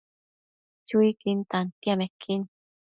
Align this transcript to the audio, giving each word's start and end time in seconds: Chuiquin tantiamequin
Chuiquin 0.87 1.39
tantiamequin 1.51 2.41